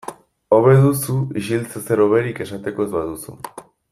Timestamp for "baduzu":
2.99-3.37